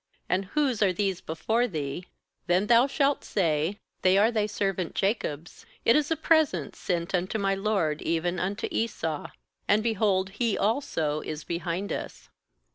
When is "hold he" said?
9.93-10.57